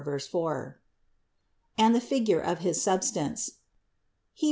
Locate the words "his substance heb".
2.61-4.39